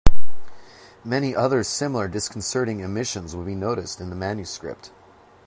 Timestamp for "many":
1.05-1.35